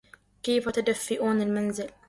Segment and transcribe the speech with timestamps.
[0.43, 1.91] كيف تدفئون المنزل؟